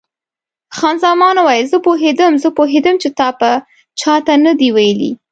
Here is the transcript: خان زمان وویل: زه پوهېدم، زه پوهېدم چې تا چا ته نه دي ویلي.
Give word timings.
خان 0.77 0.95
زمان 1.05 1.35
وویل: 1.39 1.65
زه 1.73 1.77
پوهېدم، 1.85 2.33
زه 2.43 2.49
پوهېدم 2.57 2.95
چې 3.01 3.09
تا 3.19 3.51
چا 3.99 4.13
ته 4.25 4.33
نه 4.45 4.51
دي 4.59 4.69
ویلي. 4.75 5.11